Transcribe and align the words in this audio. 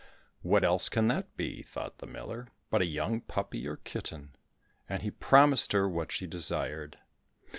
"What 0.41 0.63
else 0.63 0.89
can 0.89 1.05
that 1.09 1.37
be," 1.37 1.61
thought 1.61 1.99
the 1.99 2.07
miller, 2.07 2.47
"but 2.71 2.81
a 2.81 2.87
young 2.87 3.21
puppy 3.21 3.67
or 3.67 3.75
kitten?" 3.77 4.35
and 4.89 5.03
he 5.03 5.11
promised 5.11 5.73
her 5.73 5.87
what 5.87 6.11
she 6.11 6.25
desired. 6.25 6.97